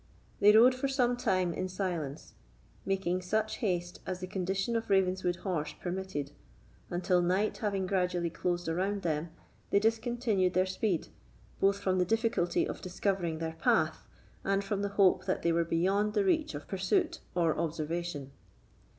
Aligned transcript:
They 0.39 0.51
rode 0.51 0.73
for 0.73 0.87
some 0.87 1.15
time 1.15 1.53
in 1.53 1.67
silence, 1.69 2.33
making 2.87 3.21
such 3.21 3.57
haste 3.57 3.99
as 4.03 4.19
the 4.19 4.25
condition 4.25 4.75
of 4.75 4.89
Ravenswood's 4.89 5.37
horse 5.37 5.73
permitted, 5.79 6.31
until 6.89 7.21
night 7.21 7.57
having 7.59 7.85
gradually 7.85 8.31
closed 8.31 8.67
around 8.67 9.03
them, 9.03 9.29
they 9.69 9.77
discontinued 9.77 10.55
their 10.55 10.65
speed, 10.65 11.09
both 11.59 11.77
from 11.81 11.99
the 11.99 12.05
difficulty 12.05 12.67
of 12.67 12.81
discovering 12.81 13.37
their 13.37 13.53
path, 13.61 14.01
and 14.43 14.63
from 14.63 14.81
the 14.81 14.89
hope 14.97 15.25
that 15.25 15.43
they 15.43 15.51
were 15.51 15.63
beyond 15.63 16.13
the 16.13 16.25
reach 16.25 16.55
of 16.55 16.67
pursuit 16.67 17.19
or 17.35 17.55
observation. 17.55 18.31